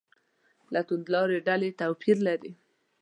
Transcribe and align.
له 0.73 0.81
توندلارې 0.87 1.37
ډلې 1.47 1.69
توپیر 1.79 2.17
لري. 2.27 2.51